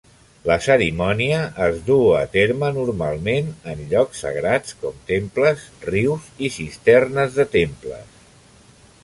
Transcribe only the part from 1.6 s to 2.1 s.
es duu